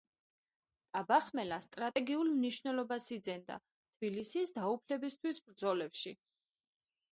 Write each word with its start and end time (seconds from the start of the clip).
ტაბახმელა 0.95 1.59
სტრატეგიულ 1.65 2.31
მნიშვნელობას 2.37 3.05
იძენდა 3.19 3.59
თბილისის 3.67 4.57
დაუფლებისთვის 4.59 5.41
ბრძოლებში. 5.51 6.19